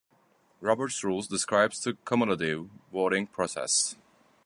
[0.61, 3.95] Robert's Rules describes the cumulative voting process.